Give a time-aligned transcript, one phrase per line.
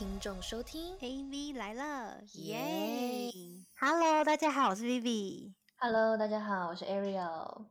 [0.00, 3.30] 听众收听 AV 来了，耶
[3.78, 7.66] ！Hello，大家好，我是 Vivi，Hello，大家好，我是 Ariel。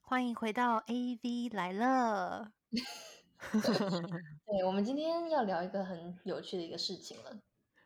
[0.00, 2.52] 欢迎回到 AV 来了。
[4.46, 7.36] 对，我们今天要聊一个很有趣的一个事情了。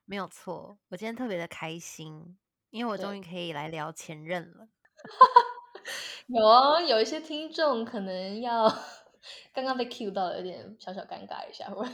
[0.05, 2.37] 没有错，我今天特别的开心，
[2.69, 4.69] 因为我终对于可以来聊前任了。
[6.29, 8.69] 有哦，有一些听众可能要
[9.55, 11.73] 刚刚被 Q 到，有点小小尴尬一下。
[11.75, 11.89] 我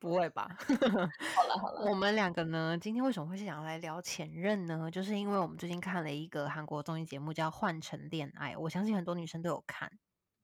[0.00, 0.48] 不会吧？
[1.36, 4.90] 好了好了，我们两个呢，今天为什么会想要来聊前任呢？
[4.90, 9.92] 就是因为我们最近看了一个韩国综艺节目叫《换乘恋爱》，我相信很多女生都有看。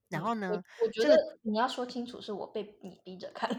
[0.08, 3.50] 然后呢，嗯我我觉这个得你要说清楚，是我被你逼着看，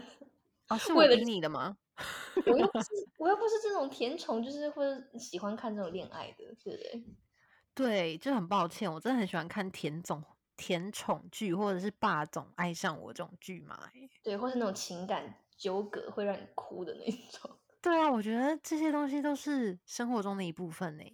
[0.68, 1.76] 哦，是我为了逼你的吗？
[2.46, 2.86] 我又不是
[3.18, 4.86] 我又不是这种甜宠，就是会
[5.18, 7.04] 喜欢看这种恋爱的，对不对？
[7.74, 10.24] 对，就很抱歉，我真的很喜欢看甜总
[10.56, 14.10] 甜宠剧，或者是霸总爱上我这种剧嘛、欸。
[14.22, 17.58] 对，或是那种情感纠葛会让你哭的那种。
[17.82, 21.04] 对啊，我觉得这些东西都是生活中的一部分呢、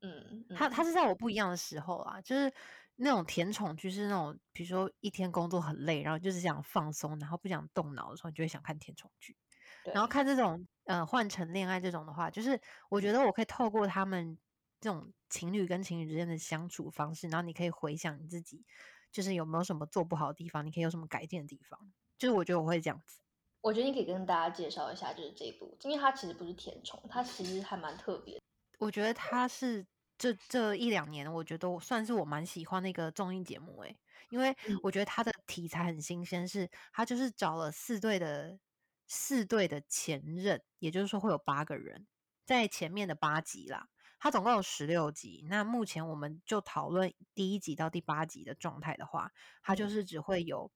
[0.00, 2.52] 嗯，它它嗯是在我不一样的时候啊，就是
[2.96, 9.36] 那种甜宠剧是那种，比如说一天工作很累，然后就是想放松，然后不想动脑的时候，你就会想看甜宠剧。
[9.84, 14.38] 然后看这种呃换成恋爱这种的话，就是我觉得我可以透过他们
[14.80, 18.64] 这种情侣跟情侣之间的相处方式，然后你可以回想你自己，
[19.12, 21.92] 就是有没有什么做不好的地方，你可以有什么改进的地方。
[22.18, 23.20] 就是我觉得我会这样子。
[23.60, 28.40] 我觉得你可以跟大家介绍一下，就是这一部，因为它其实不是甜宠，它其实还蛮特别。
[28.78, 29.86] 我觉得它是
[30.16, 33.96] 这这一两年，我觉得我算是我蛮喜欢的一个综艺节目诶，
[34.30, 38.58] 因为嗯我觉得它的题材很新鲜，是它就是找了四对的
[39.06, 42.06] 四对的前任，也就是说会有八个人
[42.46, 43.88] 在前面的八集啦。
[44.18, 50.70] 它总共有十六集，那目前我们就讨论第一集到第八集的状态的话，它就嗯是只会有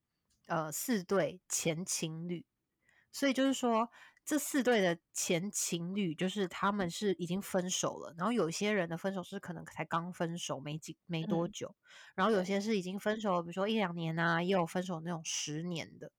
[0.46, 2.46] 呃四对前情侣，
[3.14, 3.88] 所以就是说，
[4.24, 11.76] 这四对的前情侣，就是他们是已经分手了，然后有些人的分手是可能才刚分手没几没多嗯久，
[12.16, 16.10] 然后有些是已经分手了，比如说一两年啊，也有分手那种十年的，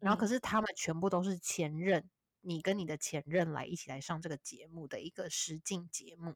[0.00, 6.34] 然后可嗯是他们全部都是前任，你跟你的前任来一起来上这个节目的一个实境节目。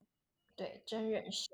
[0.54, 1.50] 对，真人秀，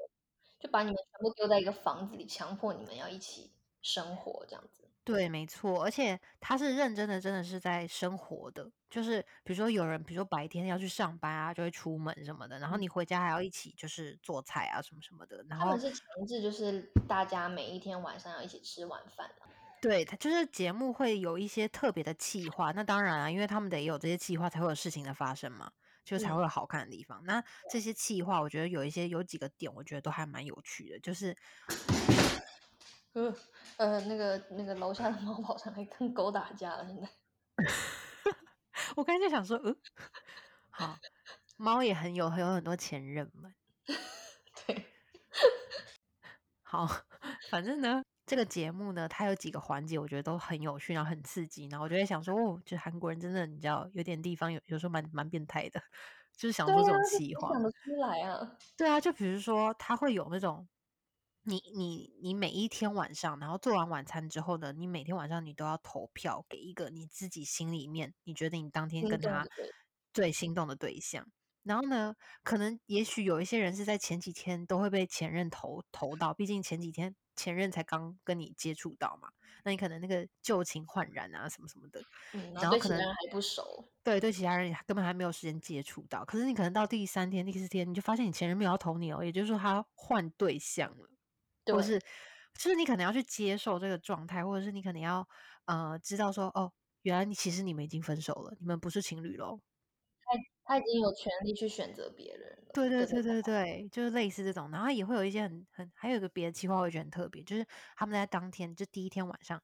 [0.59, 3.50] 就把你们全部丢在一个房子里，强迫你们要一起
[3.81, 4.79] 生活这样子。
[5.10, 12.82] 对，没错，而且他是认真的，真的是在生活的，就是比如说有人，比如说白天要去上班啊，就会出门什么的，然后嗯。
[12.82, 19.48] 你回家还要一起就是做菜啊什么什么的，然后他们是强制，就是大家每一天晚上要一起吃晚饭啊。
[19.82, 25.71] 对他就是节目会有一些特别的企划，那当然啊，因为他们得有这些企划才会有事情的发生嘛，
[26.04, 26.37] 就才嗯。
[26.37, 27.22] 会有好看的地方。
[27.25, 31.34] 那这些企划，我觉得有一些有几个点，我觉得都还蛮有趣的，就是
[33.15, 33.34] 呃
[33.76, 37.09] 呃，那个那个楼下的猫跑上来跟狗打架了，现在。
[38.97, 39.75] 我刚才就想说，呃，
[40.71, 40.98] 好，
[41.56, 43.54] 猫也很有很有很多前任们。
[44.66, 44.87] 对，
[46.62, 46.87] 好，
[47.50, 55.81] 反正呢，这个节目呢，它有几个环节，我觉得都很有趣，然后很刺激，然后我就在想说，哦，就韩国人真的，你知道，有点地方有有时候蛮蛮变态的，
[56.37, 57.50] 就是想对出这种啊，这企划。
[57.53, 58.56] 想得出来啊？
[58.77, 60.66] 对啊，就比如说，他会有那种，
[61.43, 69.47] 你你你每一天晚上，然后做完晚餐之后呢，你每天晚上你都要投票给一个你自己心里面你觉得你当天跟他
[70.12, 71.27] 最心动的对象。
[71.62, 79.28] 然后呢，可能也许有一些人是在前几天都会被前任投投到，毕竟前几天前任才刚跟你接触到嘛，
[79.62, 82.01] 那你可能那个旧情焕然啊，什么什么的。
[82.33, 91.11] 嗯，然然后可能还不熟，对对，其他人也根本还没有时间接触到，可是你可能到第三天、第四天，你就发现你前任没有要投你哦，也就是说他换对象了，
[91.66, 91.98] 或对，是
[92.54, 95.26] 就是你可能要去接受这个状态，或者是你可能要
[95.66, 96.72] 呃知道说哦，
[97.03, 99.60] 原来你其实你们已经分手了，你们不是情侣喽。
[100.22, 103.22] 他他已经有权利去选择别人了，对对对。
[103.22, 107.66] 对对，就是类似这种，然后也会有一些很很，还有一个别的计划，我也觉得很特别，就是
[107.97, 109.60] 他们在当天就第一天晚上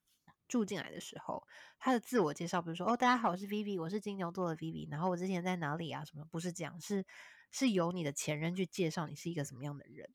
[0.49, 1.47] 住进来的时候，
[1.79, 7.05] 他的自我介绍比如说哦大家好，我是 Vivi，我是金牛座的 Vivi，然后我之前在哪里啊什么，不是这样，是
[7.53, 10.11] 是由你的前任去介绍你是一个什么样的人。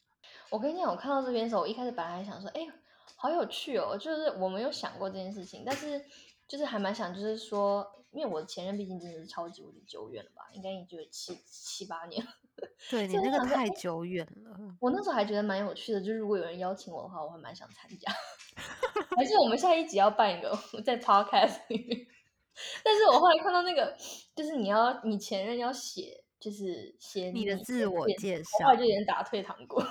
[0.51, 2.67] 我跟你讲，我看到这边的时候，我一开始本来还想说，哎，
[3.15, 5.99] 好有趣哦，就是我没有想过这件事情，但是
[6.47, 12.29] 就是还蛮想，就是说，因为我的前任毕竟真的是超级无敌久远了吧，应该也就七七八年了。
[12.91, 18.11] 对你那个太哎，久远了，我那时候还觉得蛮有趣的，就是如果有人邀请我的话，我还蛮想参加。
[19.15, 20.51] 还是我们下一集要办一个
[20.83, 22.05] 在 podcast 里面，
[22.83, 23.95] 但是我后来看到那个，
[24.35, 29.81] 就是你要你前任要写，就是写你的自我介我后来绍就有点打退堂鼓。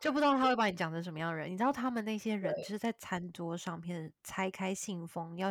[0.00, 1.50] 就不知道他会把你讲成什么样的人。
[1.50, 5.50] 你知道他们那些人就是在餐桌上面拆开信封，要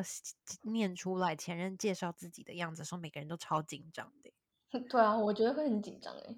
[0.63, 4.31] 念出来前任介绍自己的样子的时候，每个人都超紧张的。
[4.89, 6.35] 对啊，我觉得会很紧张哎。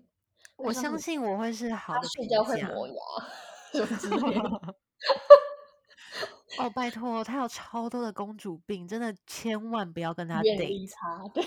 [0.55, 2.93] 我相信我会是好的睡觉会磨牙，
[3.73, 4.75] 什么之类的。
[6.59, 11.31] 哦，拜托，他有超多的公主病，真的千万不要跟他 date。
[11.33, 11.45] 对，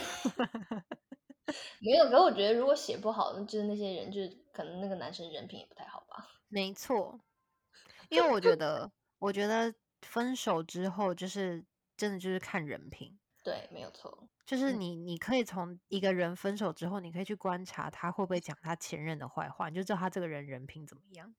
[1.81, 2.05] 没有。
[2.11, 6.29] 可我觉得，如果写不好，就是那些人，就是可能那个男生人品也不太好吧。
[6.49, 7.21] 没错，
[8.11, 11.65] 因为我觉得， 我觉得分手之后，就是
[11.97, 13.19] 真的就是看人品。
[13.45, 14.29] 对，没有错。
[14.45, 21.35] 就是你，你可以从一个人分手之后，你可以去观察他会不会讲他前任的坏话，你就知道他这个人人品怎么样。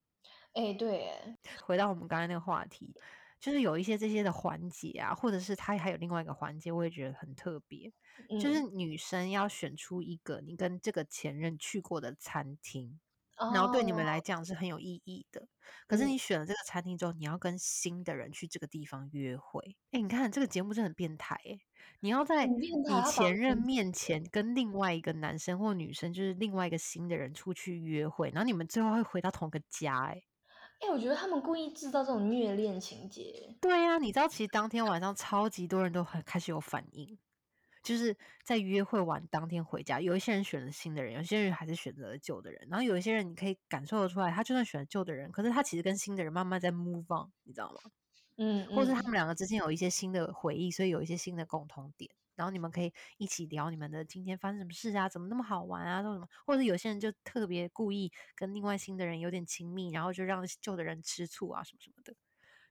[0.54, 2.96] 哎，对，哎，回到我们刚才那个话题。
[3.44, 7.92] 就是有一些这些的环节啊，或者是他还有另外一个环节，我也觉得很特别。
[8.40, 12.98] 就是女生要选出一个你跟这个前任去过的餐厅，
[13.54, 15.46] 然后对你们来讲是很有意义的。
[15.88, 19.76] 可是你选了这个餐厅之后，你要跟新的人去这个地方约会。
[19.92, 21.60] 哎，你看这个节目真的很变态哎！
[22.00, 22.72] 你要在你
[23.12, 30.24] 前任面前跟另外一个男生或女生，就是另外一个新的人出去约会，然后你们最后会回到同个家哎。
[30.84, 33.56] 哎，我觉得他们故意制造这种虐恋情节。
[33.62, 37.18] 对呀，你知道，其实当天晚上超级多人都很开始有反应，
[37.82, 42.68] 就是在约会完当天回家，有一些人选了新的人，有些人还是选择了旧的人。
[42.70, 47.92] 然后有一些人，你可以感受得出来，他就算选了旧的人，可是他其实跟新的人慢慢在 move on，你知道吗？
[48.36, 52.12] 嗯，或是他们两个之间有一些新的回忆，所以有一些新的共同点。
[52.36, 55.08] 然后你们可以一起聊你们的今天发生什么事啊？
[55.10, 56.02] 怎么那么好玩啊？
[56.02, 56.28] 都什么？
[56.46, 62.14] 或者有些人就特别故意跟另外新的人有点亲密，然后就让旧的人吃醋啊，什么什么的。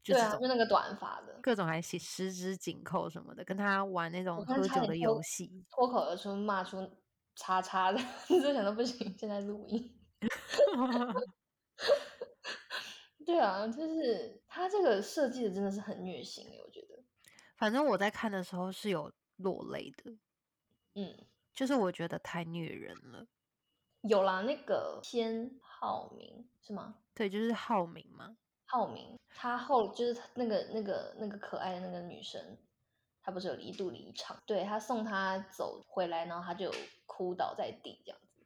[0.05, 6.99] 对啊，就那个短发的，各种还十指紧扣什么的，跟他玩那种喝酒的游戏，脱口而出骂出
[7.37, 7.99] 叉叉的，
[8.29, 9.97] 就想到不行，现在录音。
[13.25, 16.89] 对啊，就是他这个设计的真的是很虐心，我觉得。
[17.57, 19.13] 反正我在看的时候是有
[19.43, 20.13] 落泪的，
[20.95, 21.15] 嗯，
[21.53, 23.27] 就是我觉得太虐人了。
[24.03, 26.97] 有啦，那个先浩明是吗？
[27.15, 28.37] 对，就是浩明嘛。
[28.65, 32.57] 浩明他后就是那个那个那个可爱的那个女生，
[33.23, 34.37] 她不是有一度离场？
[34.47, 36.73] 对他送她走回来，然后他就
[37.07, 38.43] 哭倒在地这样子。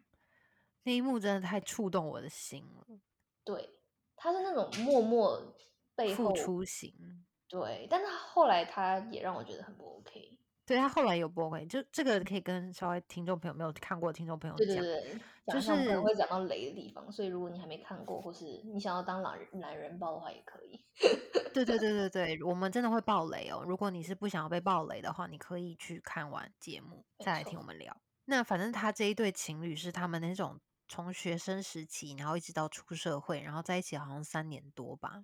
[0.83, 2.99] 那一幕真的太触动我的心了。
[3.45, 3.71] 对，
[4.17, 5.55] 他是那种默默
[5.95, 7.25] 背后付出型。
[7.49, 10.36] 对，但是后来他也让我觉得很不 OK。
[10.67, 15.21] 对他后来有不 OK，就这个可以跟稍微听众朋友没有看过听众朋友讲，对对对，
[15.55, 20.85] 就是可能会讲到雷的地方，所以如果你还没看过，或是你想要当懒懒人包的话，也可以。
[21.55, 23.65] 对对对对对，我们真的会爆雷哦。
[23.65, 27.97] 如果你是不想要被爆雷的话，你可以去看完节目再来听我们聊。
[28.25, 30.59] 那反正他这一对情侣是他们那种
[30.89, 35.23] 从学生时期，然后一直到出社会，然后在一起好像三年多吧。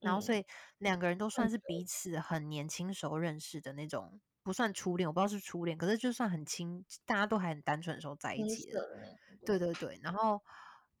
[0.00, 0.44] 然后，所以
[0.78, 8.80] 两个人都算是彼此很年轻时候认识的那种，不算初恋，我不知道是初恋，可是就算很亲，大家都还很单纯的时候在一起的。
[9.44, 10.40] 对对对，然后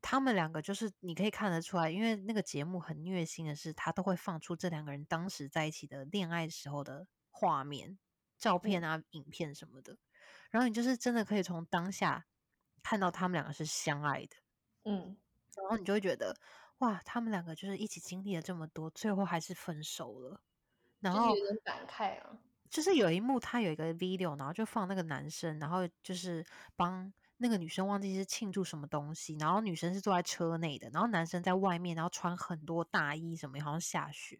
[0.00, 7.98] 他们两个就是你可以看得出来，因为那个节目很虐心的是，他都会放出这两个人当时在一起的恋爱时候的画面、
[8.38, 9.96] 照片啊、影片什么的，
[10.50, 12.26] 然后你就是真的可以从当下
[12.82, 14.36] 看到他们两个是相爱的，
[14.84, 15.16] 嗯，
[15.56, 16.36] 然后你就会觉得。
[16.78, 20.42] 哇，他们两个就是一起经历了这么多，最后还是分手了。
[20.98, 22.36] 然后有点感慨啊，
[22.72, 34.38] 就是有一幕，他有一个 video，然后就放那个男生，然后就是帮那个女生忘记是庆祝什么东西，然后女生是坐在车内的，然后男生在外面，然后穿很多大衣什么，好像下雪，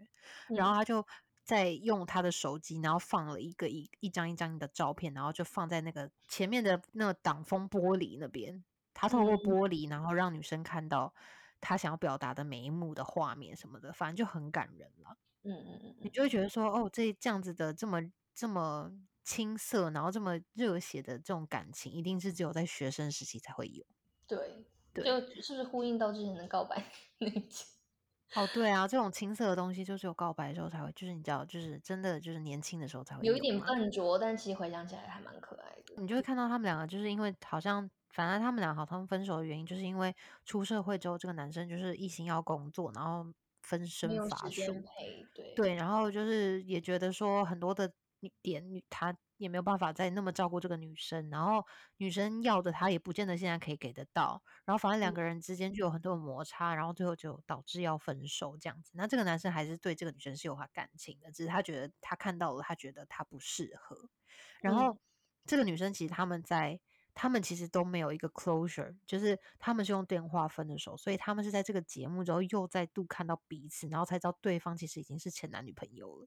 [0.48, 1.06] 然后他就
[1.44, 11.14] 在用他的手机，然后放了一个一一张一张的照片，然后就放在那个前面的那个挡风玻璃那边，他透过玻璃，然后让女生看到。
[11.64, 15.16] 他想要表达的每一幕的画面什么的，反正就很感人了。
[15.44, 18.00] 嗯嗯嗯，你就会觉得说，哦，这这样子的这么
[18.34, 18.90] 这么
[19.24, 23.84] 青涩，然后这么热血的这种感情，一定是只有在学生时期才会有。
[24.26, 26.84] 对，对就是不是呼应到之前的告白
[27.18, 27.64] 那集？
[28.34, 36.00] 哦，对啊，这种青涩的东西，就只有告白的时候才会，就是你知道，就是真的就是年轻的时候才会有一点笨拙，但其实回想起来还蛮可爱的。
[36.00, 37.90] 你就会看到他们两个，就是因为好像。
[38.14, 43.26] 反正他们俩好，他们分手的原因就是因为出社会之后，这个男生就是一心要工作，然后
[43.62, 44.74] 分身乏术。
[45.34, 47.90] 对对，然后就是也觉得说很多的
[48.42, 51.64] 点，女他也没有办法再那么照顾这个女生，然后
[51.96, 58.92] 女生要的他也不见得现在可以给得到，然后反正两个人之间就有很多的摩擦，然后最后就导致要分手这样子。
[58.94, 64.08] 那这个男生还是对这个女生是有他感情的，只是他觉得他看到了，他觉得他不适合。
[64.60, 64.98] 然后
[65.46, 66.80] 这个女生其实他们在。
[67.14, 76.26] 他们其实都没有一个 closure，就是他们是用电话分的手，所以他们是在这个节目之后又再度看到彼此，然后才知道对方其实已经是前男女朋友了。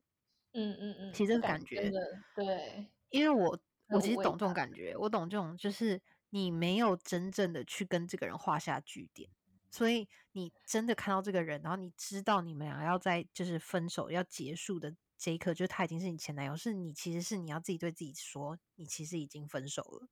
[0.56, 1.92] 嗯嗯嗯，其实这个感感觉，
[2.34, 3.58] 对，因为我
[3.88, 9.28] 我其实懂这种感觉，我懂这种就是你没有真正的去跟这个人画下句点，
[9.70, 20.08] 所以你真的看到这个人，然后你知道你们俩要在就是分手要结束的这一刻，就是他已经是你前男友，是你其实是你要自己对自己说，你其实已经分手了。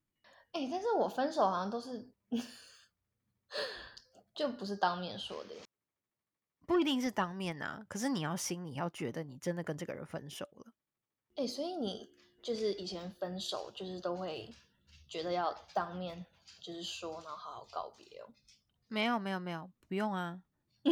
[0.53, 2.09] 哎、但是我分手好像都是
[4.35, 5.61] 就不是当面说的耶，
[6.66, 10.73] 不一定是当面啊，可是你要心里要觉得你真的跟这个人分手了。
[11.37, 12.11] 哎、所以你
[12.42, 14.54] 就是以前分手就是都会
[15.09, 16.25] 觉得要当面
[16.61, 18.28] 就是说，然后好好告别哦。
[18.88, 20.42] 没有没有没有，不用啊。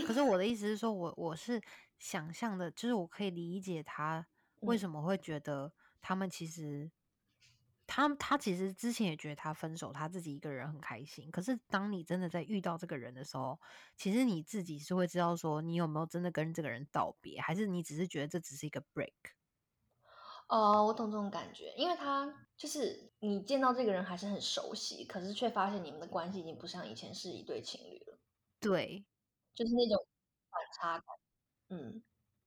[0.06, 1.60] 可是我的意思是说，我我是
[1.98, 4.26] 想象的，就是我可以理解他
[4.60, 6.90] 为嗯什么会觉得他们其实，
[7.94, 11.30] 他他其实之前也觉得他分手，他自己一个人很开心。
[11.30, 13.60] 可是当你真的在遇到这个人的时候，
[13.98, 19.12] 其实你自己是会知道说，你有没有真的跟这个人道别，还是你只是觉得这只是一个 break。
[20.48, 28.18] 哦，我懂这种感觉，因为他就是你见到这个人还是很熟悉，可是却发现你们的关系已经不像以前是一对情侣了，
[28.60, 29.04] 对，
[29.54, 30.06] 就是那种
[30.50, 31.04] 反差感。
[31.68, 32.02] 嗯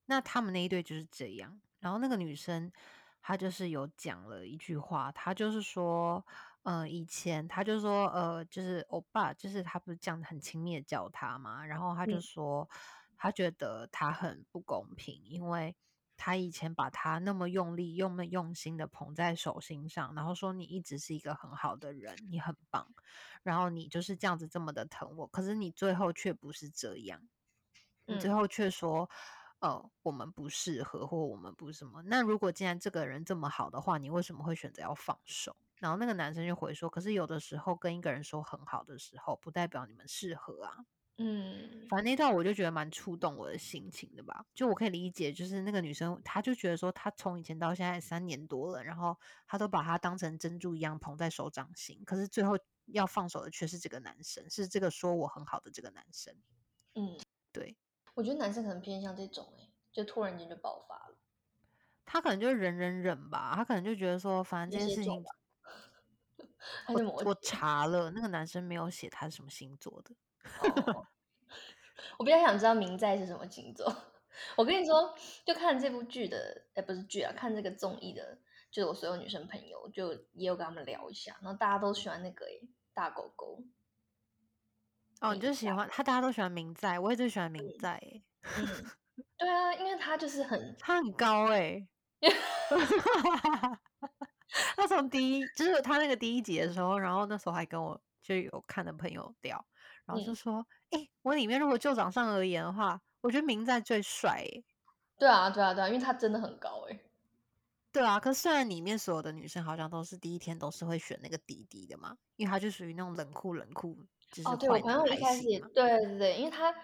[0.07, 1.61] 那他们那一对就是这样。
[1.79, 2.71] 然后那个女生，
[3.27, 6.23] 她就是有讲了一句话，他就是说，
[6.61, 12.69] 呃，以前他就说，呃，就是欧巴，就是他不是这样很亲密的叫他嘛，然后他就嗯说，
[13.17, 15.75] 她觉得他很不公平，因为
[16.15, 22.93] 他以前把他那么用力、那么用心的捧在手心上，然后说你一直是一个很好的人，你很棒，
[23.41, 27.27] 然后你就是这样子这么的疼我，可是你最后却不是这样。
[28.07, 29.09] 你最嗯后却说，
[29.59, 32.01] 呃，我们不适合，或我们不什么。
[32.03, 35.55] 那如果既然这个人这么好的话，你为什么会选择要放手？
[35.79, 40.85] 然后那个男生就回说，可是有的时候跟一个人说很好的时候，不代表你们适合啊。
[41.17, 52.57] 嗯反正那段我就觉得蛮触动我的心情的吧，就我可以理解，就是那个女生，她就觉得说，她从以前到现在三年多了，然后她都把他当成珍珠一样捧在手掌心，可是最后
[52.87, 56.35] 要放手的却是这个男生，是这个说我很好的这个男生。
[56.95, 57.17] 嗯，
[57.53, 57.77] 对
[58.15, 61.15] 我觉得男生可能偏向这种、欸，就突然间就爆发了，
[62.05, 65.23] 他可能就忍忍忍吧，他可能就觉得说，反正这件事情
[66.87, 67.35] 我我？
[67.43, 70.15] 查了，那个男生没有写他是什么星座的。
[70.93, 71.05] 哦，
[72.17, 73.93] 我比较想知道明在是什么星座。
[74.55, 75.13] 我跟你说，
[75.45, 78.37] 就看这部剧的，哎，不是剧啊，看这个综艺的，
[78.71, 82.61] 就是我所有女生朋友，就也有跟他们聊一下，然后大家都喜欢那个诶
[82.93, 83.63] 大狗狗。
[85.21, 88.23] 哦，你就喜欢他，大家都喜欢明在，我也最喜欢明在、欸，
[88.57, 88.67] 嗯，
[89.37, 91.87] 对啊，因为他就是很，他很高哎、
[94.75, 99.65] 他从第一就是他那个第一集的时候，然后那时候还跟我就有看的朋友聊，
[100.05, 104.63] 然后就嗯说，哎、我里面如果就长相而言的话，我觉得明在最帅、欸。
[105.17, 106.99] 对啊，对啊，对啊，因为他真的很高诶。
[107.91, 113.97] 对啊，可是虽然里面所有的女生好像都是第一天都是会选那个弟弟的嘛，因为他就属于那种冷酷冷酷，
[114.35, 115.57] 就是哦，对，我朋友一开始也。
[115.59, 116.75] 对对对，因为他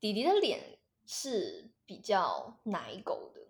[0.00, 3.40] 弟弟的脸是比较奶狗的，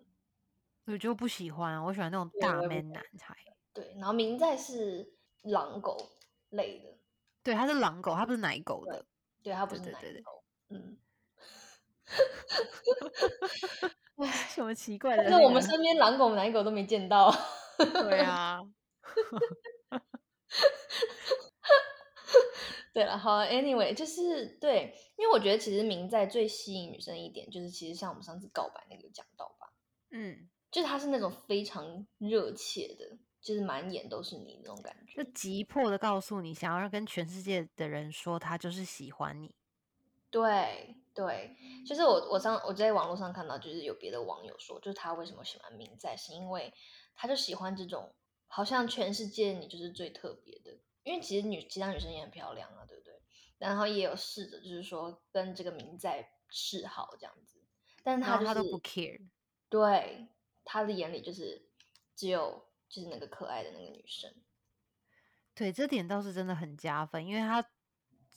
[0.85, 3.19] 我就不喜欢啊，我喜欢那种，大 man 男欢。
[3.21, 3.35] 孩。
[3.73, 6.11] 对，然后明在是狼狗
[6.49, 6.95] 类的，
[7.41, 9.03] 对，他是狼狗，他不是奶狗的。
[9.41, 10.97] 对，他不是对对对对，奶狗，嗯。
[14.49, 15.43] 什么奇怪的但是那？
[15.43, 17.33] 我们身边狼狗、奶狗都没见到。
[17.77, 18.61] 对啊，
[22.93, 29.71] 对了，好，anyway，就是对，因为我觉得其实明在最吸引女生一点，就是其实像我们上次告白那个讲到吧，
[30.09, 35.31] 嗯，就是他是那种非常热切的，就是满眼都是你那种感觉就。
[35.31, 39.55] 急迫的告诉你，想要跟全世界的人说，他就是喜欢你。
[40.29, 41.55] 对对，
[41.85, 46.73] 就是我我上我在网络上看到，就是有别的网友说，就是他为什么喜欢明在，是因为
[47.15, 48.13] 他就喜欢这种
[48.47, 52.80] 好像全世界你就是最特别的，因为其实女其他女生也很漂亮啊？
[53.61, 57.61] 然后也有试着就是说跟这个明在示好这样子，
[58.01, 59.21] 但是他他都不是 care。
[59.69, 60.27] 对
[60.65, 61.69] 他的眼里就是
[62.15, 64.33] 只有就是那个可爱的那个女生，
[65.53, 67.63] 对，这点倒是真的很加分，因为他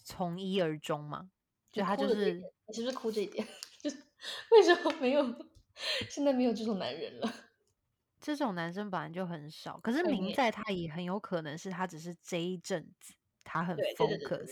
[0.04, 1.31] 从一而终嘛，
[1.73, 2.35] 就他就是
[2.66, 3.49] 你是不是哭这一点？
[3.83, 3.97] 就是
[4.50, 5.25] 为什么没有
[6.11, 7.35] 现在没有这种男人了？
[8.21, 13.14] 这种男生本来就很少，可是明在他也很有可能是他只是这一阵子
[13.45, 14.51] 他很 focus，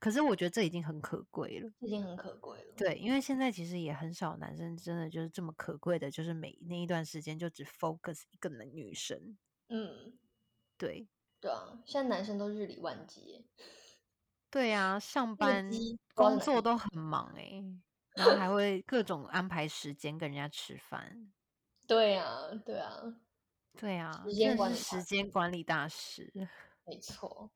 [0.00, 1.70] 可是我觉得这已经很可贵了。
[1.80, 2.74] 已经很可贵了。
[2.76, 9.36] 对，因为现在其实也很少男生真的就是这么可贵的，就是每那一段时间就只 focus 一个男女生。
[9.68, 10.16] 嗯，
[10.78, 11.06] 对，
[11.40, 13.44] 对啊，现在男生都日理万机，
[14.50, 15.68] 对啊，上班
[16.14, 17.62] 工作都很忙哎、
[18.14, 21.30] 然后还会各种安排时间跟人家吃饭。
[21.86, 23.16] 对啊，对啊，
[23.76, 24.24] 对啊，
[24.74, 26.32] 时间管理大师。
[26.84, 27.50] 没错，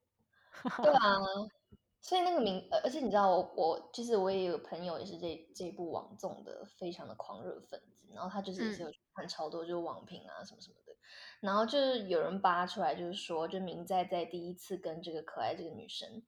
[0.81, 1.17] 对啊，
[2.01, 10.95] 所以那个名，呃而且你知道我，我就是我也有朋友也是这这部网综的非常的狂热粉丝，然后他就是也有去看超多就是网评啊什么什么的，
[11.39, 16.23] 然后就是有人扒出来，就是说，就明在在第一次跟这个可爱这个女生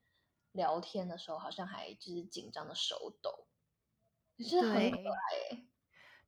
[0.53, 3.47] 聊天的时候，好像还就是紧张的手抖，
[4.37, 5.67] 就是很可对爱欸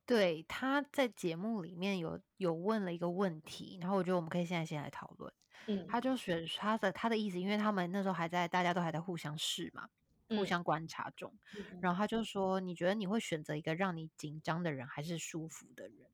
[0.05, 5.33] 对，他在节目里面有有问了一个问题，然后我觉得我们可以现在先来讨论。
[5.65, 9.89] 嗯他就选他的他的意思，因为他们那时候还在大家都还在互相试嘛，
[10.29, 11.33] 互嗯相观察中。
[11.57, 16.07] 嗯然后他就说：“你觉得你会选择一个让你紧张的人，还是舒服的人？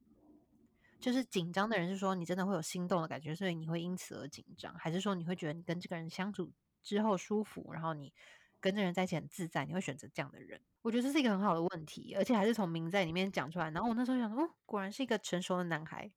[0.99, 8.13] 就是紧张的人是说你真的会有心动的感觉，所以你会因此而紧张，还是说你会觉得你跟这个人相处之后舒服，然后你
[8.61, 10.61] 跟这个人在一起很自在，你会选择这样的人？
[10.81, 13.69] 我觉得这是一个很好的问题，而且还是从名在里面讲出来。
[13.71, 16.09] 然后我那时候想说，哦，果然是一个成熟的男孩。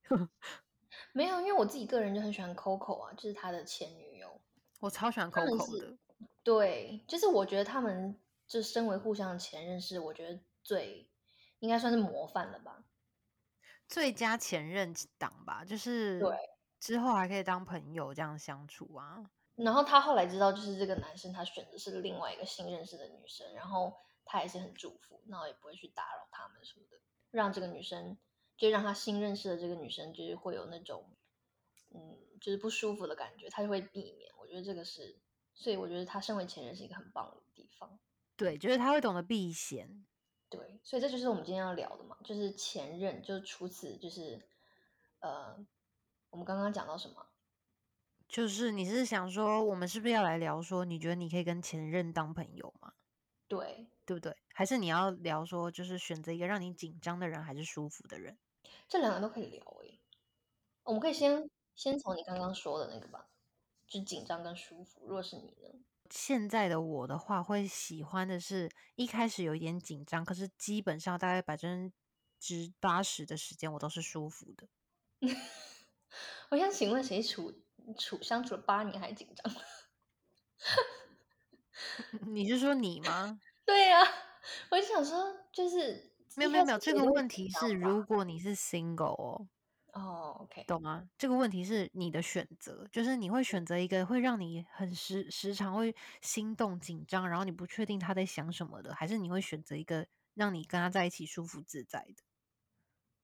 [1.12, 4.40] 没有，因为我自己个人就很喜欢 Coco 啊，就是他的前女友。
[4.80, 5.96] 我超喜欢 Coco 的，
[6.42, 11.08] 对，就是我觉得他们就身为互相的前任，是我觉得最
[11.60, 12.84] 应该算是模范了吧。
[13.88, 16.36] 最佳前任党吧，就是对
[16.80, 19.30] 之后还可以当朋友这样相处啊。
[19.54, 27.00] 然后他后来知道，就是这个男生他选的是另外一个新认识的女生，然后他也是很祝福，然后也不会去打扰他们什么的，
[27.30, 28.18] 让这个女生
[28.56, 31.04] 就让他新认识的这个女生就是会有那种
[31.94, 34.32] 嗯就是不舒服的感觉，他就会避免。
[34.38, 35.18] 我觉得这个是，
[35.54, 37.98] 所以我觉得他身为前任是一个很棒的地方。
[38.36, 40.06] 对，就是他会懂得避嫌。
[40.48, 44.48] 对，所以这就是我们今天要聊的嘛，就是前任，就是除此就是
[45.20, 45.66] 呃，
[46.30, 47.26] 我们刚刚讲到什么？
[48.28, 52.92] 就是你是想说，我们是不是要来聊说，你觉得你可以跟前任当朋友吗？
[53.48, 54.36] 对，对不对？
[54.52, 58.36] 还是你要聊说，就是选择一个让你紧张的人，还是舒服的人？
[58.88, 60.00] 这两个都可以聊诶。
[60.84, 63.28] 我们可以先先从你刚刚说的那个吧，
[63.86, 65.00] 就紧张跟舒服。
[65.06, 65.84] 如果是你呢？
[66.08, 71.92] 现在的我的话，会喜欢的是一开始有一点紧张，可是基本上大概百分
[72.38, 74.68] 之八十的时间我都是舒服的。
[76.50, 77.52] 我想请问，谁处
[77.98, 79.52] 处相处了八年还紧张？
[82.32, 83.40] 你是说你吗？
[83.66, 84.00] 对呀、
[84.70, 89.48] 我就想说，就是一没有没有没有，这个问题是，如果你是 single 哦，
[89.94, 91.08] 哦，OK，懂吗？
[91.16, 102.22] 这个问题是你的选择，就是你会选择一个会让你很时时常会心动、紧张，然后你不确定他在想什么的，还是你会选择一个让你跟他在一起舒服自在的？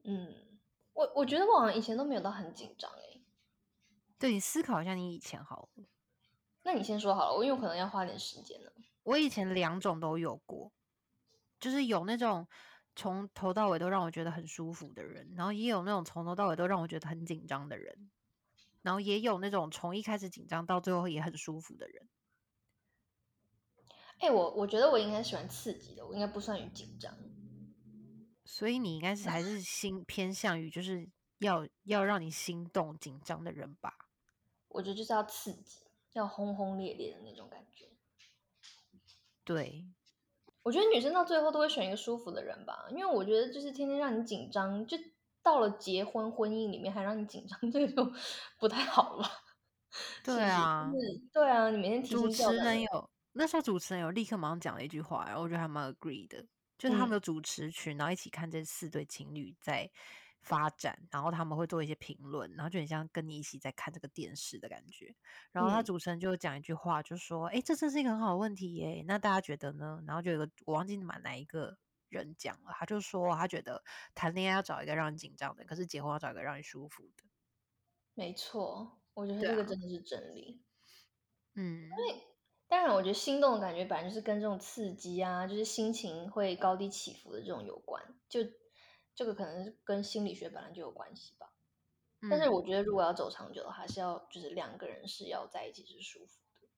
[0.04, 0.58] 嗯，
[0.94, 3.22] 我我觉得我好像以前都没有到很紧张诶。
[4.18, 5.84] 对你思考一下，你以前好了。
[6.62, 8.70] 那你先说好了，我因为我可能要花点时间呢。
[9.02, 10.72] 我以前两种都有过，
[11.58, 12.46] 就是有那种
[12.94, 18.10] 从头到尾都让我觉得很舒服的人，然后也有那种从头到尾都让我觉得很紧张的人，
[18.82, 22.08] 然后也有那种从一开始紧张到最后也很舒服的人。
[24.18, 27.12] 哎、我我觉得我应该喜欢刺激的，我应该不算于紧张。
[28.44, 33.94] 所以你应该是还是心偏向于就是要要让你心动紧张的人吧？
[34.68, 37.88] 我觉得就是要刺激，要轰轰烈烈的那种感觉。
[39.44, 39.86] 对，
[40.62, 44.96] 我觉得女生到最后都会选一个舒服的人吧，因为我觉得就是天天让你紧张，就
[45.42, 48.12] 到了结婚婚姻里面还让你紧张， 这个就
[48.58, 49.28] 不太好了。
[50.24, 52.42] 对啊就是对啊，你每天提主持。
[52.56, 56.46] 人有那时候主持人有立刻马上讲了一句话，然后我觉得还蛮 agree 的，
[56.78, 59.90] 就是他们嗯有主持群，然后一起看这四对情侣在
[60.42, 65.14] 发展，然后他们会做一些评论，然后就很像跟你一起在看这个电视的感觉。
[65.52, 71.78] 然后他嗯主持人就讲一句话，就说：“哎，这真是一个很好的问题耶，那大家觉得呢？”然后就有一个我忘记哪哪一个
[72.08, 73.82] 人讲了，他就说他觉得
[74.14, 77.24] 谈恋爱要找一个让你紧张的，可是结婚要找一个让你舒服的。
[78.14, 80.62] 没错，我觉得这个真的是真理。
[81.54, 82.22] 嗯，因为
[82.66, 88.02] 当然，我觉得心动的感觉本来就是跟这种刺激啊，就是心情会高低起伏的这种有关。
[88.28, 88.40] 就
[89.14, 91.54] 这个可能跟心理学本来就有关系吧。
[92.30, 96.68] 但是嗯我觉得如果要走长久的话，还是要就是两个人是要在一起是舒服的。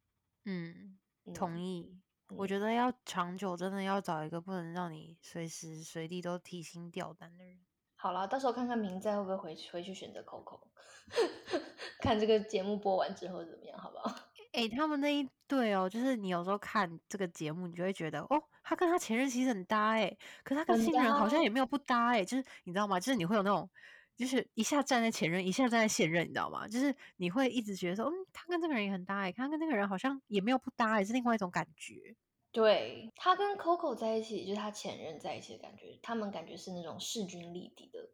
[0.45, 2.01] 嗯，嗯同意。
[2.37, 7.65] 我嗯觉得要长久，真的要找一个不能让你随时随地都提心吊胆的人。
[7.97, 10.69] 好了，到时候看看明在会不会回去回去选择 Coco，
[12.01, 14.15] 看这个节目播完之后怎么样，好不好？
[14.53, 22.99] 诶，他们那一对哦，就是你有时候看这个节目，你就会觉得哦，他跟他前任其实很搭诶，可是他跟很新人好像也没有不搭诶，就是你知道吗？
[22.99, 23.71] 就是你会有那种
[24.17, 26.67] 就是一下站在前任，一下站在现任，你知道吗？
[26.67, 32.17] 就是你会一直觉得说，嗯，他跟这个人也很搭哎，他跟那个人好像也没有不搭，也是另外一种感觉。
[32.53, 38.09] 对他跟 Coco 在一起，就是他前任在一起的感觉，他们感觉是那种势均力敌的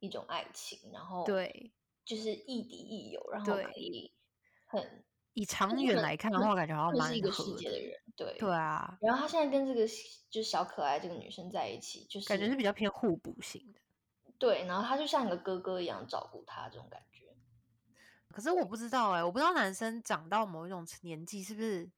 [0.00, 1.72] 一种爱情，然后对，
[2.04, 4.14] 就是亦敌亦友，然后可以
[4.66, 7.98] 很以长远来看的话，感觉好像蛮是一个世界的人。
[8.16, 9.86] 对对啊，然后他现在跟这个
[10.30, 13.80] 就是小可爱这个女生在一起，就是感觉是比较偏互补型的。
[14.38, 17.34] 对，然后他就像一个哥哥一样照顾她，这种感觉。
[18.30, 21.90] 可是我不知道哎，我不知道男生长到某一种年纪是不是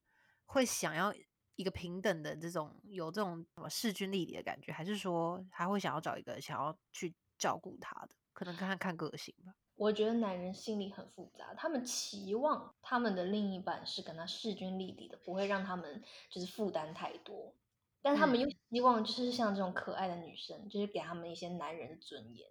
[0.47, 1.15] 会想要。
[1.57, 8.09] 一个平等的这种有这种什么势均力敌的感觉，还是说他会想要找一个想要去照顾他的？
[8.33, 9.55] 可能看看看个性吧。
[9.77, 17.53] 我觉得男人心里很复杂，他们期望他们的另一半是跟他势均力敌的，不会让他们就是负担太多，
[18.01, 22.49] 但他们又希望就是像这种可爱的女生，就是给他们一些男人的尊严。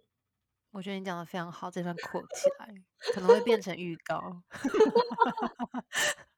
[0.70, 2.74] 我觉得你讲的非常好，这段扩起来
[3.14, 4.42] 可能会变成预告。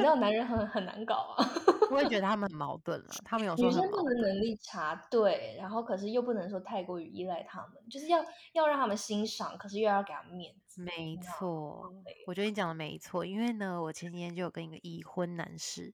[0.00, 1.44] 你知道男人很很难搞啊，
[1.92, 3.08] 我也觉得他们很矛盾了。
[3.22, 10.82] 他们有时候女生不能能力差，对，然后可是又不能说太过于依赖他们，就是要要让他们欣赏，可是又要给他们面子。
[10.82, 11.92] 没错，
[12.26, 15.92] 我觉得你讲的没错，因为呢，我前几天就有跟一个已婚男士，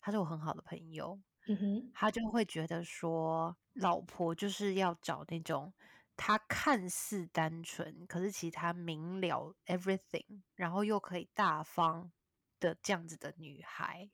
[0.00, 1.18] 他是我很好的朋友，
[1.48, 5.72] 嗯哼，他就会觉得说，老婆就是要找那种
[6.16, 12.12] 他看似单纯，可是其实他明了 everything，然后又可以大方。
[12.60, 14.10] 的这样子的女孩，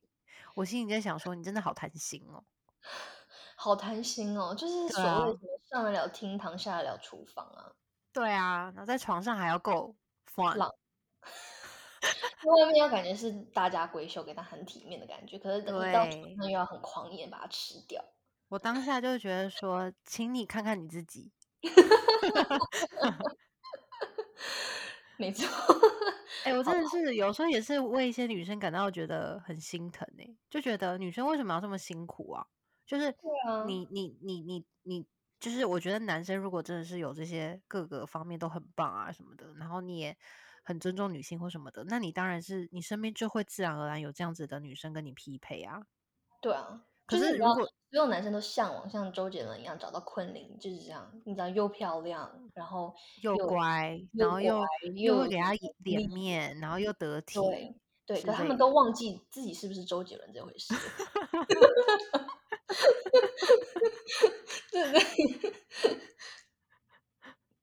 [0.55, 2.45] 我心里在想说，你真的好贪心哦，
[3.57, 7.73] 好贪心哦，就是所谓什么上得了厅堂，下得了厨房啊。
[8.13, 9.95] 对啊，然后在床上还要够
[10.33, 10.71] fun，外
[12.67, 18.05] 面要感觉是大家闺秀，给他很体面的感觉，可是等到床上又要很狂野，把它吃掉。
[18.49, 21.33] 我当下就觉得说，请你看看你自己。
[25.17, 25.49] 没错，
[26.43, 32.47] 哎，我真的是有时候也是为一些女生感到觉得很心疼哎，就觉得女生为什么要这么辛苦啊？
[32.87, 33.15] 就是
[33.67, 35.07] 你你你你你，
[35.41, 40.17] 就是我觉得男生如果真的是有这些各个方面都很棒啊什么的，然后你也
[40.63, 45.87] 很尊重女性或什么的，那你当然是你身边就会自然而然有这样子的女生跟你匹配啊。
[46.41, 46.85] 对啊。
[47.07, 54.65] 可是如果所有男生都向往像周杰伦一样找到昆凌，就是这样，你知道又漂亮，然后又乖，然后又
[54.97, 55.53] 又给他
[55.85, 57.75] 脸面，然后又得体，对
[58.07, 60.75] 对，可他们都忘记自己是不是周杰伦这回事。
[64.73, 65.01] 对 对，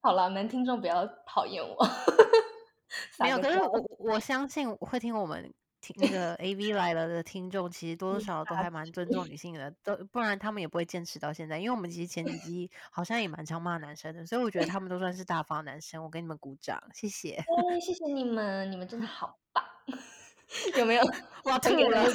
[0.01, 1.75] 好了，男听众不要讨厌我。
[3.19, 5.53] 没有，可是我我相信会听我们。
[5.81, 11.57] 听那个 A V 来了的听众，其实多多少少都还蛮尊重女性的，都不然他们也不会坚持到现在。
[11.57, 16.03] 因为我们其实前几集好像也蛮常骂男生的，所以我觉得他们都算是大方男生。
[16.03, 17.43] 我给你们鼓掌，谢谢。
[17.81, 19.65] 谢谢你们，你们真的好棒。
[20.77, 21.03] 有没有？
[21.45, 22.05] 哇，吐了。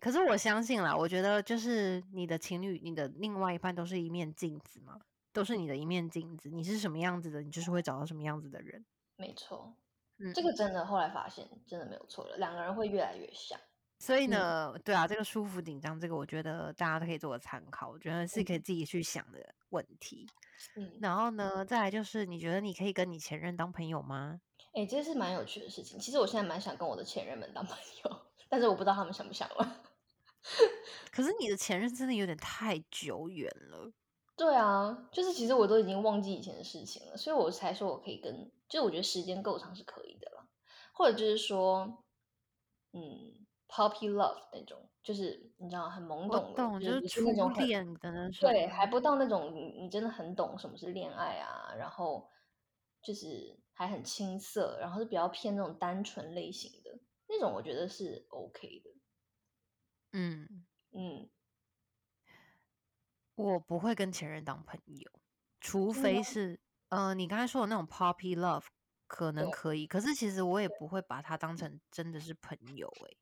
[0.00, 4.98] 可是我相信啦，我觉得就是你的情侣，你的另外一半都是一面镜子嘛，
[5.32, 6.48] 都是你的一面镜子。
[6.48, 8.84] 你是什么样子的，你就是会找到什么样子的人。
[9.16, 9.74] 没错。
[10.34, 13.58] 这个真的，后来发现真的没有错了，两个人会越来越像。
[13.98, 19.38] 所以呢，对啊，这个舒服紧张，这个我觉得大家都可以做个参考，我觉得是可以自己去想的
[19.70, 20.26] 问题。
[20.76, 24.40] 嗯，然后呢，再来就是，你觉得你可以跟你前任当朋友吗？
[24.72, 25.98] 哎，这是蛮有趣的事情。
[25.98, 29.82] 其实我现在蛮想跟我的前任们当朋友，但是我不知道他们想不想了。
[31.12, 33.92] 可是你的前任真的有点太久远了。
[34.40, 40.48] 对啊，就是其实我都已经忘记以前的事情了，所以我才说我可以跟，就我觉得时间够长是可以的了，
[40.94, 42.02] 或者就是说，
[42.94, 52.26] 嗯，puppy love 那种，就是你知道很懵懂的，就是初恋的那种，对，还不到那种你你真的很懂什么是恋爱啊，然后
[53.02, 56.98] 就是还很青涩，然后是比较偏那种单纯类型的
[57.28, 58.90] 那种，我觉得是 OK 的，
[60.12, 60.64] 嗯。
[60.92, 61.28] 嗯。
[63.40, 65.10] 我不会跟前任当朋友，
[65.60, 68.64] 除非是，呃，你刚才说的那种 puppy love
[69.06, 73.16] 可能可以，可是其实我也不会把他当成真的是朋友，哎，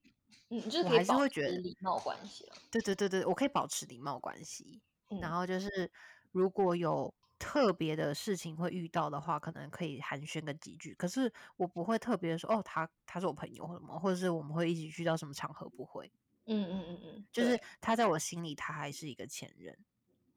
[0.50, 2.56] 嗯，就是我还是会觉得礼貌关系了。
[2.70, 4.82] 对对对对，我可以保持礼貌关系，
[5.20, 5.90] 然后就是
[6.32, 16.10] 如果有特别的事情会遇到的话，可能可以寒暄个几句，可是我不会特别说，哦，他他是我朋友或什么，或者是我们会一起去到什么场合，不会。
[16.50, 19.78] 嗯嗯嗯嗯，就是他在我心里，他还是一个前任。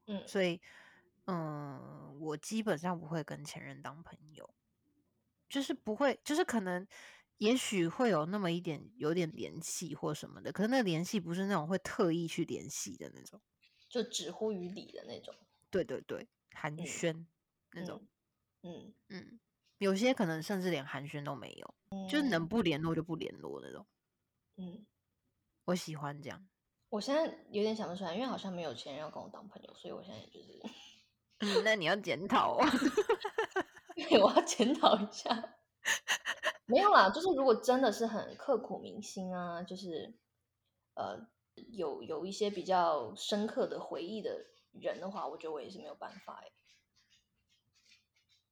[0.06, 0.60] 嗯，所以，
[1.26, 4.54] 嗯，我基本上不会跟前任当朋友，
[5.48, 6.86] 就是不会，就是可能，
[7.38, 13.40] 也许会有那么一点有点联系或什么的，可是那联系不是那种会特意去联系的那种，
[13.88, 15.34] 就只呼于理的那种。
[15.70, 17.26] 对对对，寒嗯暄
[17.72, 18.06] 那种。
[18.62, 19.40] 嗯嗯，
[19.78, 21.74] 有些可能甚至连寒暄都没有，
[22.08, 23.86] 就是能嗯不联络就不联络那种。
[24.56, 24.86] 嗯，
[25.68, 26.51] 我喜欢这样。
[26.92, 30.60] 我现在有点想不出来，因为好像没有钱人要跟我当朋友，所以我现在就是，
[31.38, 32.68] 嗯，那你要检讨啊。
[33.96, 35.56] 对，我要检讨一下。
[36.66, 40.18] 没有啦，就是如果真的是很刻骨铭心啊，就是
[40.92, 41.18] 呃
[41.54, 46.52] 有有一些比较深刻的回忆的人的话，我觉得我也是没有办法哎。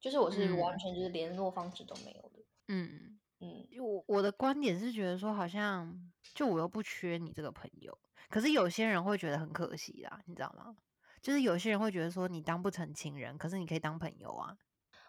[0.01, 2.43] 就是我是完嗯全就是联络方式都没有的。
[2.69, 10.77] 嗯，嗯就我我的观点是觉得说，好像就我又不缺你这个朋友，可是有些人会觉得很可惜啦，你知道吗？
[11.23, 14.57] 就是有些人会觉得说，你当不成情人，可是你可以当朋友啊。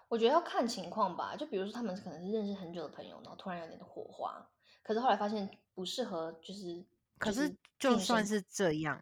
[0.07, 4.45] 我觉得要看情况吧，就比如说他们可能是认识很久的朋友，然后突然有点火花，
[4.83, 6.85] 可是后来发现不适合，就是
[7.17, 9.01] 可是就算是这样，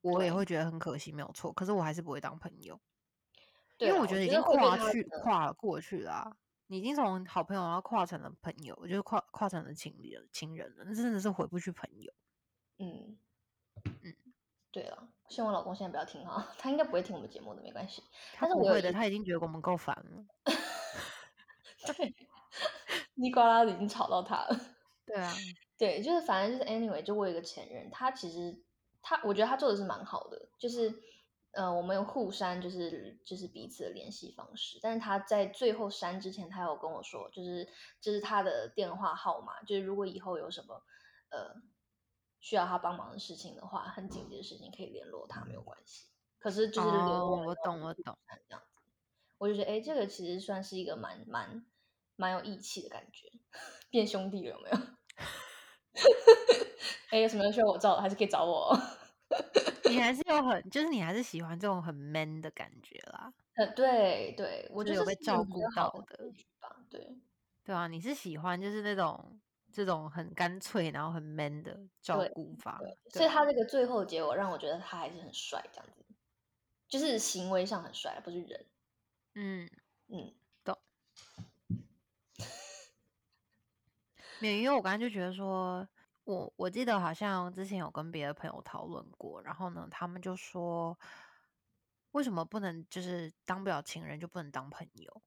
[0.00, 1.52] 我也对会觉得很可惜，没有错。
[1.52, 2.80] 可是我还是不会当朋友，
[3.78, 12.12] 因为我觉得已经跨去跨了过去啦啊、你已经从好朋友然后跨成了朋友，我觉得跨跨成了情人情人了，那真的是回不去朋友。
[12.78, 13.16] 嗯
[13.84, 14.14] 嗯，
[14.70, 18.02] 对了，希望我老公现在不要听哈， 他应该不会听我们节目的，没关系。
[18.34, 20.24] 他但是不会的，他已经觉得我们够烦了。
[21.96, 22.14] 对，
[23.14, 24.60] 尼瓜拉已经吵到他了。
[25.06, 25.32] 对啊，
[25.78, 28.62] 对，就是反正就是 anyway，就我有一个前任，他其实
[29.00, 30.92] 他我觉得他做的是蛮好的，就是
[31.52, 37.66] 呃我们有互删就是就是彼此的联系方式，但是他在最后删之前，他有跟我说，就是
[38.00, 40.82] 这、是他的电话号码，就是如果以后有什么
[41.30, 41.54] 呃
[42.40, 46.08] 需要他帮忙的事情的话，很紧急的事情可以联络他，没有关系。
[46.38, 48.16] 可是就是联络哦，我懂我懂。
[48.28, 48.82] 删这样子，
[49.38, 51.64] 我就觉得哎，诶这个其实算是一个蛮蛮
[52.16, 53.32] 蛮有义气的感觉，
[53.90, 54.76] 变兄弟了有没有？
[57.10, 58.78] 哎，有什么需要我照的，还是可以找我哦。
[59.90, 66.16] 你还是有很，就是你还是喜欢这种很 man 的感觉啦，呃，对对，我觉得这是一个比照顾到的。
[66.90, 67.18] 对
[67.64, 69.40] 对啊，你是喜欢就是那种
[69.72, 76.04] 这种很干脆然后很 man 的照顾法，所以他这个最后的结果让我觉得他还是很帅，这样子，
[76.88, 78.66] 就是行为上很帅，不是人。
[79.34, 79.70] 嗯，
[80.08, 80.34] 嗯
[84.40, 85.86] 没有，因为我刚才就觉得说，
[86.24, 90.98] 我我记得好像之前有跟别的朋友讨论过，然后呢，他们就说，
[92.12, 95.22] 为什么不能就是当不了情人就不能当朋友？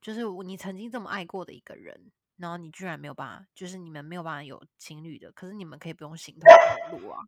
[0.00, 6.48] 就是你曾经这么爱过的一个人，然后你居然没有办法，就是你们没有办法有情侣的，可是你们可以不用形同
[6.90, 7.20] 陌路啊。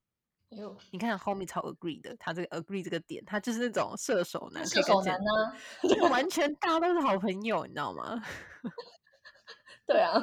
[0.92, 5.56] 你看 homie 超 agree 的，他这个 agree 这个点，他就是那种射手男，可射手男呢？
[5.88, 8.22] 就完 全大家都是好朋友，你知道吗？
[9.84, 10.14] 对啊，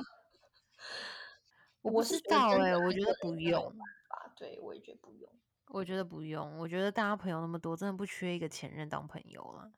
[1.81, 5.29] 我不知我是道哎、我觉得不用，吧，对我也觉得不用。
[5.67, 9.71] 我觉得不用，我觉得大家朋友那么多，真的不缺一个前任当朋友了，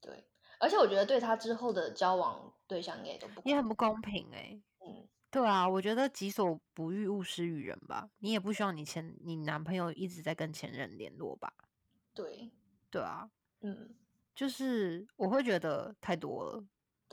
[0.00, 0.24] 对，
[0.62, 8.08] 而且我觉得对他之后的交往对象应该也都不也很不公平哎、嗯，对啊，我觉得己所不欲，勿施于人吧。
[8.18, 11.52] 你也不希望你前你男朋友一直在跟前任联络吧？
[12.14, 12.52] 对，
[12.88, 13.28] 对啊，
[13.62, 13.96] 嗯，
[14.36, 16.64] 就是我会觉得太多了。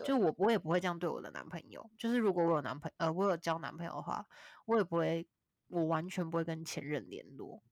[0.06, 1.90] 就我我也不会这样对我的男朋友。
[1.98, 4.24] 就是如果我有男朋呃我有交男朋友的话，
[4.66, 5.28] 我也不会，
[5.70, 7.64] 我完全不会跟前任联络。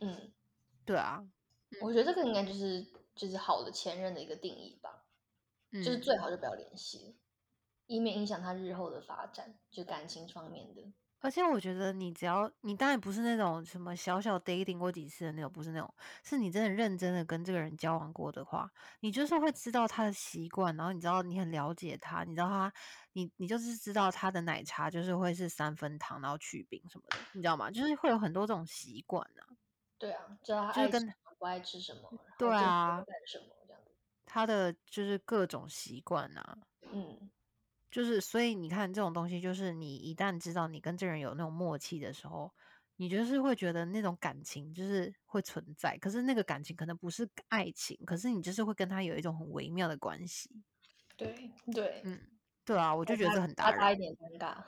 [0.00, 0.32] 嗯，
[0.84, 1.24] 对啊，
[1.80, 4.99] 我觉得这个应该就是就是好的前任的一个定义吧，
[5.72, 7.16] 嗯，就是最好就不要联系，
[7.86, 10.92] 以免影响他日后的发展，就感情方面的。
[11.22, 22.72] 而且我觉得你只要你当然不是那种什么小小 dating 过几次的那种，不是那种，是你真的认真的跟这个人交往过的话，你就是会知道他的习惯，然后你知道你很了解他，你知道他，
[23.12, 27.70] 你你就是知道他的奶茶就是会是三分糖，然后去冰什么的，你知道吗？
[27.70, 29.44] 就是会有很多这种习惯啊，
[29.98, 33.04] 对啊，知道他就是跟爱吃什么不爱吃什么，对啊。
[34.32, 36.56] 他的就是各种习惯啊，
[36.92, 37.28] 嗯，
[37.90, 42.54] 就是所以你看这种东西，就是你一旦知道你跟这人有那种默契的时候，
[42.94, 50.48] 你就是会觉得那种感情就是会存在，可是那个感情可能不是爱情，可是你就是会跟他有一种很微妙的关系。
[51.16, 52.16] 对对，嗯，
[52.64, 53.96] 对啊，我就觉得这很打扰一。
[53.96, 54.64] 点尴尬。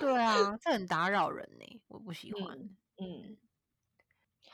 [0.00, 2.58] 对啊，这很打扰人呢、我不喜 欢。
[2.58, 3.38] 嗯嗯，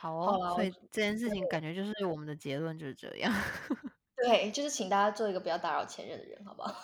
[0.00, 3.30] 好哦，好所以这件事情感觉就是我们的结论就是这样。
[4.16, 6.74] 对，就是请大家做一个不要打扰前任的人，好不好？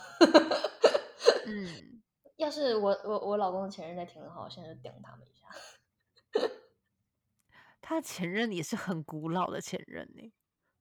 [1.46, 2.02] 嗯，
[2.36, 5.46] 要是我我我老公的前任在听的话，我现在就顶他们一下。
[7.80, 10.30] 他前任也是很古老的前任呢、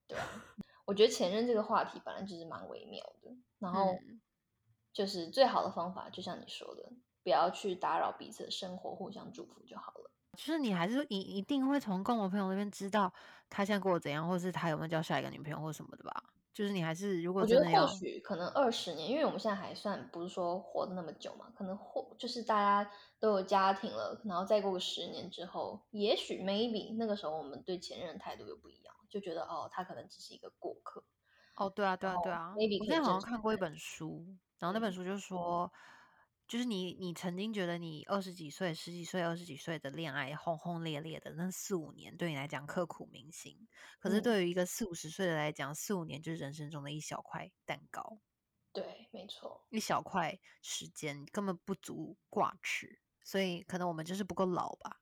[0.07, 0.27] 对啊，
[0.83, 4.19] 我觉得前任这个话题本来就是蛮微妙的，然后嗯
[4.91, 6.91] 就是最好的方法，就像你说的，
[7.23, 10.11] 不要去打扰彼此的生活，互相祝福就好了。
[10.35, 13.11] 就是你还是你一定会从共同朋友那边知道
[13.49, 16.23] 他现在过得怎样，或是他有没有交下一个女朋友或什么的吧？
[16.53, 31.03] 就是你还是如果我觉得或真的要，许可能二十年，因为我们现在还算不是说活的那么久嘛，可能或就是大家都有家庭了，然后再过个十年之后，也许 maybe 那个时候我们对前任的态度又不一样，就觉得哦，他可能只是一个过客。
[31.57, 34.25] 哦，对啊，对啊，对啊，maybe 我之前好像看过一本书，
[34.59, 35.69] 然后那本嗯书就说，
[36.47, 43.67] 就是你你曾经觉得你二十几岁、十几岁、二十几岁的恋爱轰轰烈烈的那四五年，对你来讲刻骨铭心，
[43.99, 48.19] 可是嗯对于一个四五十岁的来讲，四五年就是人生中的一小块蛋糕，
[48.71, 49.65] 对，没错。
[49.71, 54.99] 一小块时间，根本不足挂齿，所以可能我们就是不够老吧。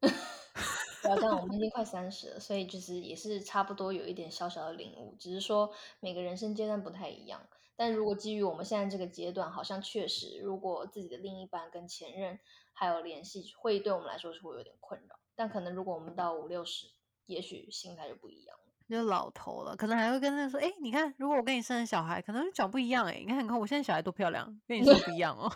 [1.02, 7.46] 不要这样，我们已经 快三十了，所以就是也是差不多有一点小小的领悟，只是说每个人生阶段不太一样。
[7.76, 12.38] 但如果基于我们现在这个阶段，好像确实，如果自己的另一半跟前任
[12.72, 15.16] 还有联系，会对我们来说是会有点困扰。
[15.34, 16.86] 但可能如果我们到五六十，
[17.26, 18.62] 也许心态就不一样了。
[18.86, 25.50] 就老头了，可能还会跟他说：“哎、你看，如果我跟你生的小孩，可能长不一样哎、你看，你看我现在小孩多漂亮，跟你生不一样哦。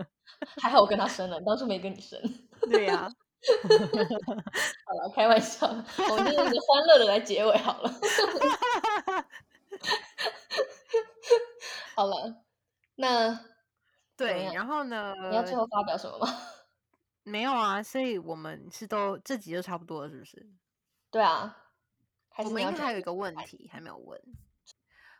[0.62, 2.20] 还好我跟他生了，当初没跟你生。
[2.70, 3.08] ”对呀、
[4.86, 7.90] 好了，开玩笑，我们就用一个欢乐的来结尾好了。
[11.94, 12.44] 好了，
[12.96, 13.38] 那
[14.16, 15.14] 对，然后呢？
[15.30, 16.26] 你要最后发表什么吗？
[17.22, 20.52] 没有啊，所以我们是都这集就差不多了，是不是？
[21.10, 21.56] 对啊，
[22.28, 24.20] 还我们应该还有一个问题还没有问。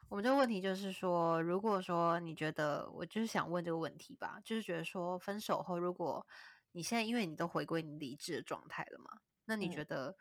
[0.09, 6.25] 我们这个问题就是说，如果说你觉得，我就是想问这个问题吧，就是觉得说，分手后，如果
[6.73, 10.17] 你现在因为你都回归你理智的状态了嘛，那你嗯觉得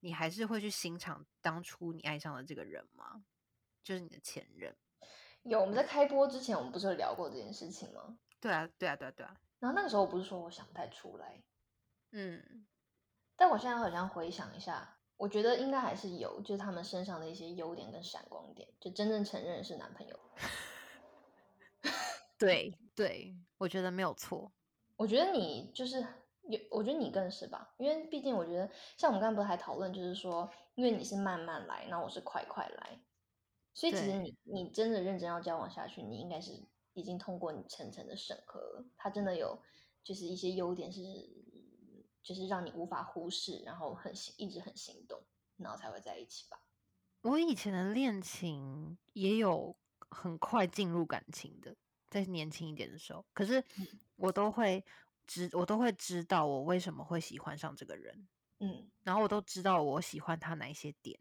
[0.00, 3.22] 你还是会去欣赏当初你爱上的这个人吗？
[3.82, 4.76] 就是你的前任？
[5.44, 8.18] 有我们在开播之前，我们不是有聊过这件事情吗？
[8.40, 9.36] 对啊，对啊，对啊，对啊。
[9.58, 11.42] 然后那个时候我不是说我想不太出来，
[12.12, 12.66] 嗯，
[13.36, 20.18] 但我现在好像回想一下，我觉得应该还是有，就是他们身上的一些优点跟闪光点，就真正承认是男朋友。
[22.38, 24.50] 对对，我觉得没有错。
[24.96, 26.00] 我觉得你就是
[26.42, 32.98] 有，我觉得你更是吧，因为毕竟我觉得，像我们刚刚不是还讨论，就是说，因为你是慢慢来，那我是快快来，
[33.74, 36.52] 所以其实你你真的认真要交往下去，你应该是
[36.94, 39.60] 已经通过你层层的审核了，他真的有
[40.02, 41.00] 就是一些优点是，
[42.22, 45.22] 就是让你无法忽视，然后很心一直很心动，
[45.56, 46.60] 然后才会在一起吧。
[47.22, 49.76] 我以前的恋情也有
[50.10, 51.76] 很快进入感情的，
[52.08, 53.62] 在年轻一点的时候，可是
[54.16, 54.84] 我都会
[55.26, 58.28] 知，我都会知道我为什么会喜欢上这个人，
[58.58, 58.90] 嗯。
[59.02, 61.18] 然后我都知道我喜欢他哪一些点。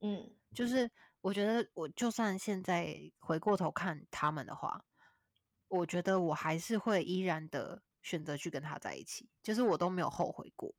[0.00, 0.36] 嗯。
[0.54, 4.84] 就是我觉得，我就算现在回过头看他们的话，
[5.68, 10.74] 我觉得我还是会依然的选择去跟他在一起，就是我都没有后悔过。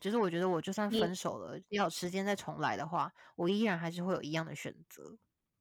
[0.00, 5.16] 就是我觉得，我就算分手了，要时间再重来的话，我依然还是会有一样的选择。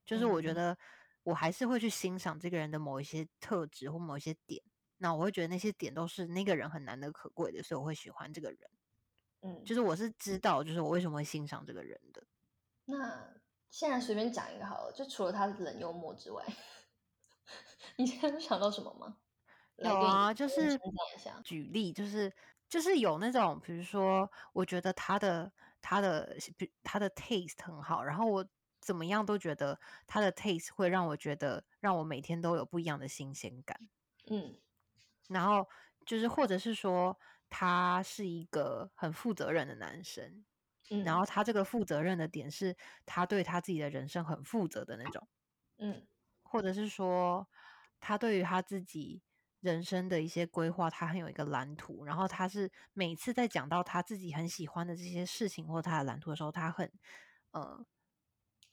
[0.05, 0.77] 就是我觉嗯得，
[1.23, 4.61] 我还是会去欣赏这个人的某一些特质或某一些点。
[4.97, 8.59] 那我会觉得那些点都是那个人很难得可贵的，所以我会喜欢这个人。
[9.41, 12.25] 嗯，就是我是知道，就是我为什么会欣赏这个人的。
[12.85, 13.33] 那
[13.73, 16.45] 现在随便讲一个好了，就除了他冷幽默之外，
[17.97, 19.17] 你现在有想到什么吗？
[19.77, 20.79] 有啊，就是。
[21.43, 22.31] 举例，就是
[22.69, 28.45] 就是有那种，比如说，我觉得他的他的比他的 taste 很好，然后我
[28.79, 33.89] 怎么样都觉得他的 taste 会让我觉得让我每天都有不一样的新鲜感。
[34.27, 34.55] 嗯
[35.29, 35.67] 然后
[36.05, 40.45] 就是或者是说他是一个很负责任的男生，
[40.89, 45.27] 嗯，然后他这个负责任的点是他对他自己的人生很负责的那种。
[45.77, 46.05] 嗯
[46.43, 47.47] 或者是说
[47.99, 49.23] 他对于他自己
[49.59, 56.91] 人生的一些规划，他很有一个蓝图，然后他是每次在讲到他自己很喜欢的这些事情或他的蓝图的时候，他很
[57.51, 57.85] 呃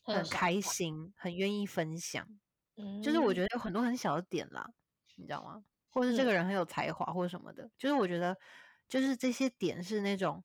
[0.02, 2.28] 很开心，很愿意分享。
[2.76, 4.68] 嗯，就是我觉得有很多很小的点啦，
[5.16, 5.64] 你知道吗？
[5.90, 8.36] 或者是这嗯个人很有才华或者什么的，就是我觉得
[8.88, 10.44] 就是这些点是那种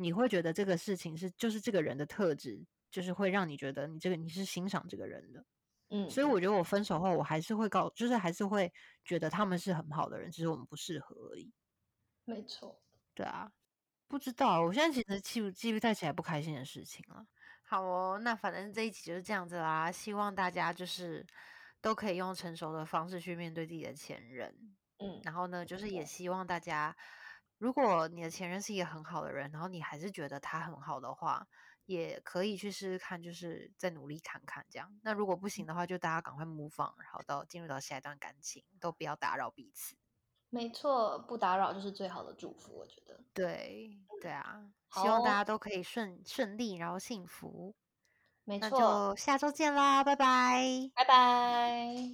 [0.00, 5.44] 你会觉得这个事情是就是这个人的特质，就是会让你觉得你这个你是欣赏这个人的。
[5.90, 8.72] 嗯，所以我觉得我分手后，我还是会告，就是还是会
[9.04, 11.52] 觉得他们是很好的人，只是我们不适合而已。
[12.24, 12.80] 没错。
[13.14, 13.52] 对啊，
[14.08, 17.26] 不知道，我现在其实记不记不太起来不开心的事情了。
[17.62, 19.92] 好哦，那反正这一集就是这样子啦。
[19.92, 21.26] 希望大家就是
[21.80, 24.54] 都可以用成熟的方式去面对自己的前任。
[25.02, 26.96] 嗯然后呢，就是也希望大家，
[27.60, 31.46] 如果你的前任是一个很好的人然后你还是觉得他很好的话
[31.84, 34.90] 也可以去试试看就是再努力看看这样。
[35.02, 39.94] 那如果不行的话就大家赶快模仿然后到进入到下一段感情都不要打扰彼此。
[40.48, 43.20] 没错不打扰就是最好的祝福我觉得。
[43.34, 47.74] 对对啊希望大家都可以顺顺利然后幸福。
[48.44, 50.90] 没错下周见啦拜拜。
[50.94, 52.10] 拜拜。